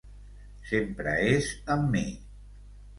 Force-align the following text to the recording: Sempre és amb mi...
Sempre 0.71 1.15
és 1.37 1.53
amb 1.77 1.95
mi... 1.97 2.05